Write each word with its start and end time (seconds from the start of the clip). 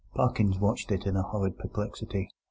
Parkins 0.15 0.57
watched 0.57 0.91
it 0.91 1.05
in 1.05 1.15
a 1.15 1.21
horrid 1.21 1.59
perplexity. 1.59 2.31